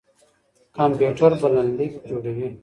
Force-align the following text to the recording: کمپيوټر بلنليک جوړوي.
کمپيوټر 0.77 1.31
بلنليک 1.41 1.91
جوړوي. 2.09 2.49